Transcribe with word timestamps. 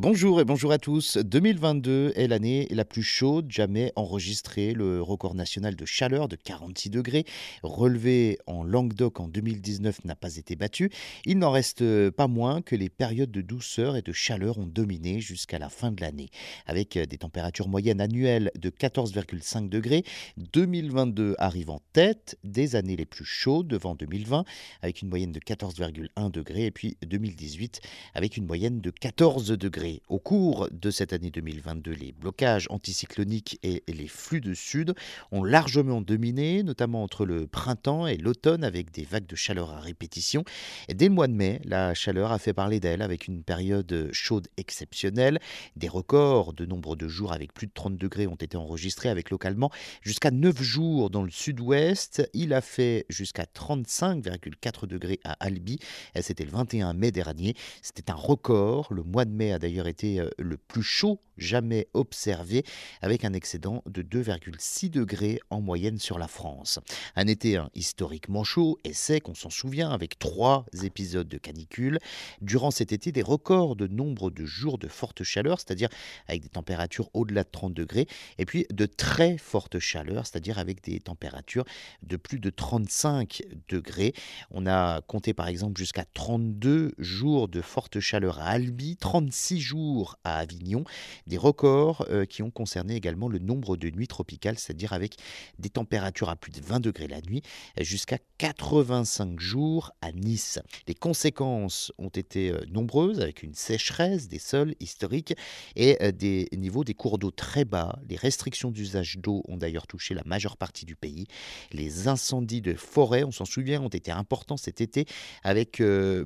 Bonjour 0.00 0.40
et 0.40 0.44
bonjour 0.44 0.70
à 0.70 0.78
tous. 0.78 1.16
2022 1.16 2.12
est 2.14 2.28
l'année 2.28 2.68
la 2.70 2.84
plus 2.84 3.02
chaude 3.02 3.50
jamais 3.50 3.92
enregistrée. 3.96 4.72
Le 4.72 5.02
record 5.02 5.34
national 5.34 5.74
de 5.74 5.84
chaleur 5.84 6.28
de 6.28 6.36
46 6.36 6.90
degrés, 6.90 7.24
relevé 7.64 8.38
en 8.46 8.62
Languedoc 8.62 9.18
en 9.18 9.26
2019, 9.26 10.04
n'a 10.04 10.14
pas 10.14 10.36
été 10.36 10.54
battu. 10.54 10.92
Il 11.24 11.38
n'en 11.38 11.50
reste 11.50 11.82
pas 12.10 12.28
moins 12.28 12.62
que 12.62 12.76
les 12.76 12.88
périodes 12.88 13.32
de 13.32 13.40
douceur 13.40 13.96
et 13.96 14.02
de 14.02 14.12
chaleur 14.12 14.58
ont 14.58 14.66
dominé 14.66 15.18
jusqu'à 15.18 15.58
la 15.58 15.68
fin 15.68 15.90
de 15.90 16.00
l'année. 16.00 16.30
Avec 16.66 16.96
des 16.96 17.18
températures 17.18 17.66
moyennes 17.66 18.00
annuelles 18.00 18.52
de 18.56 18.70
14,5 18.70 19.68
degrés, 19.68 20.04
2022 20.36 21.34
arrive 21.38 21.70
en 21.70 21.80
tête 21.92 22.38
des 22.44 22.76
années 22.76 22.94
les 22.94 23.04
plus 23.04 23.24
chaudes 23.24 23.66
devant 23.66 23.96
2020, 23.96 24.44
avec 24.80 25.02
une 25.02 25.08
moyenne 25.08 25.32
de 25.32 25.40
14,1 25.40 26.30
degrés, 26.30 26.66
et 26.66 26.70
puis 26.70 26.96
2018 27.04 27.80
avec 28.14 28.36
une 28.36 28.46
moyenne 28.46 28.80
de 28.80 28.92
14 28.92 29.48
degrés. 29.58 29.87
Au 30.08 30.18
cours 30.18 30.68
de 30.70 30.90
cette 30.90 31.12
année 31.12 31.30
2022, 31.30 31.92
les 31.92 32.12
blocages 32.12 32.66
anticycloniques 32.70 33.58
et 33.62 33.82
les 33.88 34.08
flux 34.08 34.40
de 34.40 34.54
sud 34.54 34.94
ont 35.32 35.44
largement 35.44 36.00
dominé, 36.00 36.62
notamment 36.62 37.02
entre 37.02 37.24
le 37.24 37.46
printemps 37.46 38.06
et 38.06 38.16
l'automne, 38.16 38.64
avec 38.64 38.90
des 38.90 39.04
vagues 39.04 39.26
de 39.26 39.36
chaleur 39.36 39.70
à 39.70 39.80
répétition. 39.80 40.44
Et 40.88 40.94
dès 40.94 41.08
le 41.08 41.14
mois 41.14 41.28
de 41.28 41.32
mai, 41.32 41.60
la 41.64 41.94
chaleur 41.94 42.32
a 42.32 42.38
fait 42.38 42.52
parler 42.52 42.80
d'elle, 42.80 43.02
avec 43.02 43.28
une 43.28 43.42
période 43.42 44.10
chaude 44.12 44.48
exceptionnelle. 44.56 45.38
Des 45.76 45.88
records 45.88 46.52
de 46.52 46.66
nombre 46.66 46.96
de 46.96 47.08
jours 47.08 47.32
avec 47.32 47.52
plus 47.52 47.66
de 47.66 47.72
30 47.72 47.96
degrés 47.96 48.26
ont 48.26 48.34
été 48.34 48.56
enregistrés, 48.56 49.08
avec 49.08 49.30
localement 49.30 49.70
jusqu'à 50.02 50.30
9 50.30 50.60
jours 50.62 51.10
dans 51.10 51.22
le 51.22 51.30
sud-ouest. 51.30 52.28
Il 52.34 52.52
a 52.52 52.60
fait 52.60 53.06
jusqu'à 53.08 53.44
35,4 53.44 54.86
degrés 54.86 55.20
à 55.24 55.32
Albi. 55.40 55.78
C'était 56.20 56.44
le 56.44 56.50
21 56.50 56.92
mai 56.94 57.10
dernier. 57.10 57.54
C'était 57.82 58.10
un 58.10 58.14
record. 58.14 58.92
Le 58.92 59.02
mois 59.02 59.24
de 59.24 59.30
mai 59.30 59.52
a 59.52 59.58
d'ailleurs 59.58 59.77
été 59.86 60.20
euh, 60.20 60.28
le 60.38 60.56
plus 60.56 60.82
chaud 60.82 61.20
jamais 61.38 61.88
observé, 61.94 62.64
avec 63.00 63.24
un 63.24 63.32
excédent 63.32 63.82
de 63.86 64.02
2,6 64.02 64.90
degrés 64.90 65.40
en 65.50 65.60
moyenne 65.60 65.98
sur 65.98 66.18
la 66.18 66.28
France. 66.28 66.80
Un 67.16 67.26
été 67.26 67.56
hein, 67.56 67.70
historiquement 67.74 68.44
chaud 68.44 68.78
et 68.84 68.92
sec, 68.92 69.28
on 69.28 69.34
s'en 69.34 69.50
souvient, 69.50 69.90
avec 69.90 70.18
trois 70.18 70.66
épisodes 70.82 71.28
de 71.28 71.38
canicule. 71.38 71.98
Durant 72.40 72.70
cet 72.70 72.92
été, 72.92 73.12
des 73.12 73.22
records 73.22 73.76
de 73.76 73.86
nombre 73.86 74.30
de 74.30 74.44
jours 74.44 74.78
de 74.78 74.88
forte 74.88 75.22
chaleur, 75.22 75.58
c'est-à-dire 75.60 75.88
avec 76.26 76.42
des 76.42 76.48
températures 76.48 77.08
au-delà 77.14 77.44
de 77.44 77.48
30 77.50 77.72
degrés, 77.72 78.06
et 78.38 78.44
puis 78.44 78.66
de 78.70 78.86
très 78.86 79.38
forte 79.38 79.78
chaleur, 79.78 80.26
c'est-à-dire 80.26 80.58
avec 80.58 80.82
des 80.82 81.00
températures 81.00 81.64
de 82.02 82.16
plus 82.16 82.40
de 82.40 82.50
35 82.50 83.42
degrés. 83.68 84.14
On 84.50 84.66
a 84.66 85.00
compté 85.02 85.34
par 85.34 85.48
exemple 85.48 85.78
jusqu'à 85.78 86.04
32 86.14 86.92
jours 86.98 87.48
de 87.48 87.60
forte 87.60 88.00
chaleur 88.00 88.40
à 88.40 88.48
Albi, 88.48 88.96
36 88.96 89.60
jours 89.68 90.16
à 90.24 90.38
Avignon, 90.38 90.84
des 91.26 91.36
records 91.36 92.06
euh, 92.08 92.24
qui 92.24 92.42
ont 92.42 92.50
concerné 92.50 92.94
également 92.94 93.28
le 93.28 93.38
nombre 93.38 93.76
de 93.76 93.90
nuits 93.90 94.08
tropicales, 94.08 94.58
c'est-à-dire 94.58 94.94
avec 94.94 95.16
des 95.58 95.68
températures 95.68 96.30
à 96.30 96.36
plus 96.36 96.52
de 96.52 96.60
20 96.60 96.80
degrés 96.80 97.06
la 97.06 97.20
nuit, 97.20 97.42
jusqu'à 97.78 98.18
85 98.38 99.38
jours 99.38 99.90
à 100.00 100.12
Nice. 100.12 100.58
Les 100.86 100.94
conséquences 100.94 101.92
ont 101.98 102.08
été 102.08 102.50
euh, 102.50 102.64
nombreuses, 102.70 103.20
avec 103.20 103.42
une 103.42 103.54
sécheresse 103.54 104.28
des 104.28 104.38
sols 104.38 104.74
historiques 104.80 105.34
et 105.76 106.02
euh, 106.02 106.12
des 106.12 106.48
niveaux 106.56 106.84
des 106.84 106.94
cours 106.94 107.18
d'eau 107.18 107.30
très 107.30 107.66
bas. 107.66 107.98
Les 108.08 108.16
restrictions 108.16 108.70
d'usage 108.70 109.18
d'eau 109.18 109.42
ont 109.48 109.58
d'ailleurs 109.58 109.86
touché 109.86 110.14
la 110.14 110.22
majeure 110.24 110.56
partie 110.56 110.86
du 110.86 110.96
pays. 110.96 111.26
Les 111.72 112.08
incendies 112.08 112.62
de 112.62 112.72
forêt, 112.72 113.22
on 113.22 113.32
s'en 113.32 113.44
souvient, 113.44 113.82
ont 113.82 113.88
été 113.88 114.10
importants 114.10 114.56
cet 114.56 114.80
été, 114.80 115.04
avec 115.42 115.82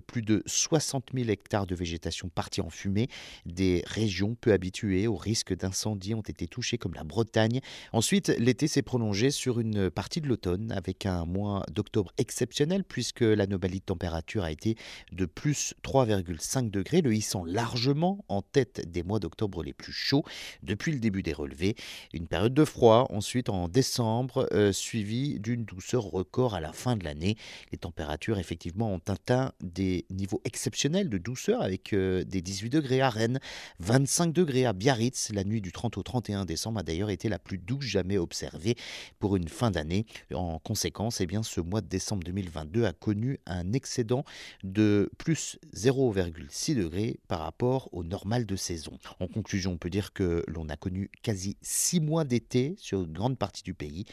plus 0.06 0.22
de 0.22 0.42
60 0.46 1.10
000 1.14 1.28
hectares 1.28 1.66
de 1.66 1.74
végétation 1.74 2.28
partis 2.28 2.60
en 2.60 2.70
fumée 2.70 3.08
des 3.46 3.82
régions 3.86 4.34
peu 4.34 4.52
habituées 4.52 5.06
au 5.06 5.16
risque 5.16 5.56
d'incendie 5.56 6.14
ont 6.14 6.22
été 6.22 6.46
touchées 6.46 6.78
comme 6.78 6.94
la 6.94 7.04
Bretagne. 7.04 7.60
Ensuite, 7.92 8.28
l'été 8.38 8.68
s'est 8.68 8.82
prolongé 8.82 9.30
sur 9.30 9.60
une 9.60 9.90
partie 9.90 10.20
de 10.20 10.28
l'automne 10.28 10.72
avec 10.72 11.06
un 11.06 11.24
mois 11.24 11.64
d'octobre 11.70 12.12
exceptionnel 12.18 12.84
puisque 12.84 13.20
l'anomalie 13.20 13.80
de 13.80 13.84
température 13.84 14.44
a 14.44 14.50
été 14.50 14.76
de 15.12 15.26
plus 15.26 15.74
3,5 15.84 16.70
degrés, 16.70 17.00
le 17.00 17.14
hissant 17.14 17.44
largement 17.44 18.24
en 18.28 18.42
tête 18.42 18.90
des 18.90 19.02
mois 19.02 19.18
d'octobre 19.18 19.62
les 19.62 19.72
plus 19.72 19.92
chauds 19.92 20.24
depuis 20.62 20.92
le 20.92 20.98
début 20.98 21.22
des 21.22 21.32
relevés. 21.32 21.74
Une 22.12 22.26
période 22.26 22.54
de 22.54 22.64
froid 22.64 23.06
ensuite 23.10 23.48
en 23.48 23.68
décembre 23.68 24.48
euh, 24.52 24.72
suivie 24.72 25.40
d'une 25.40 25.64
douceur 25.64 26.04
record 26.04 26.54
à 26.54 26.60
la 26.60 26.72
fin 26.72 26.96
de 26.96 27.04
l'année. 27.04 27.36
Les 27.70 27.78
températures 27.78 28.38
effectivement 28.38 28.92
ont 28.92 29.00
atteint 29.08 29.52
des 29.60 30.06
niveaux 30.10 30.40
exceptionnels 30.44 31.08
de 31.08 31.18
douceur 31.18 31.62
avec 31.62 31.92
euh, 31.92 32.24
des 32.24 32.42
18 32.42 32.70
degrés 32.70 33.00
à 33.00 33.10
Rennes, 33.22 33.38
25 33.78 34.32
degrés 34.32 34.66
à 34.66 34.72
Biarritz. 34.72 35.30
La 35.32 35.44
nuit 35.44 35.60
du 35.60 35.70
30 35.70 35.96
au 35.96 36.02
31 36.02 36.44
décembre 36.44 36.80
a 36.80 36.82
d'ailleurs 36.82 37.10
été 37.10 37.28
la 37.28 37.38
plus 37.38 37.58
douce 37.58 37.84
jamais 37.84 38.18
observée 38.18 38.74
pour 39.20 39.36
une 39.36 39.48
fin 39.48 39.70
d'année. 39.70 40.06
En 40.34 40.58
conséquence, 40.58 41.20
eh 41.20 41.26
bien, 41.26 41.44
ce 41.44 41.60
mois 41.60 41.80
de 41.80 41.86
décembre 41.86 42.24
2022 42.24 42.84
a 42.84 42.92
connu 42.92 43.38
un 43.46 43.72
excédent 43.72 44.24
de 44.64 45.08
plus 45.18 45.56
0,6 45.74 46.74
degrés 46.74 47.20
par 47.28 47.38
rapport 47.38 47.88
au 47.92 48.02
normal 48.02 48.44
de 48.44 48.56
saison. 48.56 48.98
En 49.20 49.28
conclusion, 49.28 49.72
on 49.72 49.78
peut 49.78 49.90
dire 49.90 50.12
que 50.12 50.42
l'on 50.48 50.68
a 50.68 50.76
connu 50.76 51.08
quasi 51.22 51.56
6 51.62 52.00
mois 52.00 52.24
d'été 52.24 52.74
sur 52.78 53.02
une 53.02 53.12
grande 53.12 53.38
partie 53.38 53.62
du 53.62 53.74
pays, 53.74 54.04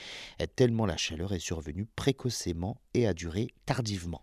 tellement 0.56 0.86
la 0.86 0.98
chaleur 0.98 1.34
est 1.34 1.40
survenue 1.40 1.88
précocement 1.96 2.80
et 2.94 3.08
a 3.08 3.14
duré 3.16 3.48
tardivement. 3.66 4.22